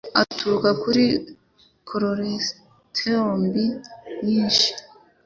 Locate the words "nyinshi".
4.25-4.69